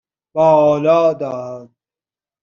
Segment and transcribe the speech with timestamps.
[0.33, 1.71] بالا داد